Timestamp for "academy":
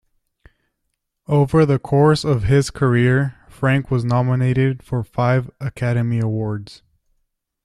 5.59-6.17